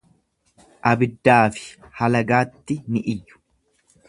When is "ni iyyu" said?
2.91-3.35